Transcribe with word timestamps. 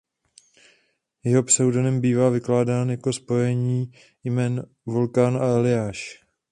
Jeho 1.23 1.43
pseudonym 1.43 2.01
bývá 2.01 2.29
vykládán 2.29 2.89
jako 2.89 3.13
spojení 3.13 3.91
jmen 4.23 4.65
Vulkán 4.85 5.37
a 5.37 5.45
Eliáš.. 5.45 6.25